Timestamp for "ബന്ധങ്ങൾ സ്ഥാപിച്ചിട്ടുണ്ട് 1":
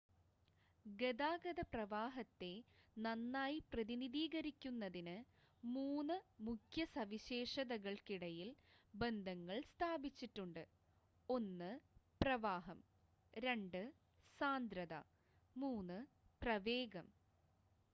8.93-11.71